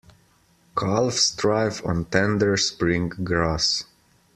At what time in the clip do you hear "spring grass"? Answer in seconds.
2.57-3.85